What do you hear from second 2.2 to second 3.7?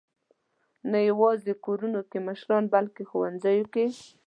مشران، بلکې ښوونځیو.